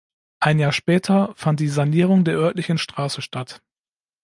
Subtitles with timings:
[0.39, 3.61] Ein Jahr später fand die Sanierung der örtlichen Straße statt.